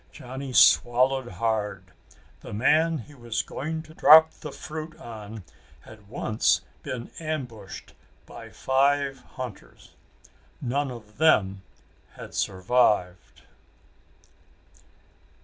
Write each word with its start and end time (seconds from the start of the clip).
Johnny 0.11 0.51
swallowed 0.51 1.27
hard. 1.27 1.91
The 2.39 2.53
man 2.55 2.97
he 2.97 3.13
was 3.13 3.43
going 3.43 3.83
to 3.83 3.93
drop 3.93 4.31
the 4.31 4.51
fruit 4.51 4.97
on 4.97 5.43
had 5.81 6.07
once 6.09 6.61
been 6.81 7.11
ambushed 7.19 7.93
by 8.25 8.49
five 8.49 9.19
hunters 9.19 9.91
none 10.59 10.89
of 10.89 11.19
them 11.19 11.61
had 12.15 12.33
survived. 12.33 13.43